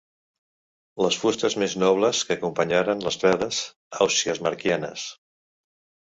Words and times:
Les 1.05 1.17
fustes 1.23 1.55
més 1.63 1.73
nobles 1.83 2.21
que 2.29 2.37
acompanyaren 2.39 3.03
les 3.07 3.17
veles 3.25 3.59
ausiasmarquianes. 4.07 5.05